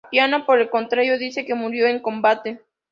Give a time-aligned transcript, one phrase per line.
[0.07, 2.61] Apiano, por el contrario, dice que murió en combate.